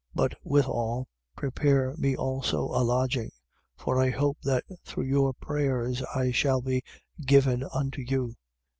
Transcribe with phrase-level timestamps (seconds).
[0.15, 0.15] 1:22.
[0.15, 3.29] But withal prepare me also a lodging.
[3.77, 6.81] For I hope that through your prayers I shall be
[7.23, 8.33] given unto you.